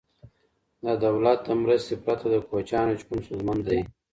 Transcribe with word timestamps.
د 0.85 0.87
دولت 1.05 1.39
د 1.47 1.49
مرستې 1.63 1.95
پرته 2.03 2.25
د 2.31 2.35
کوچیانو 2.49 2.97
ژوند 3.01 3.21
ستونزمن 3.25 3.57
دی. 3.67 3.79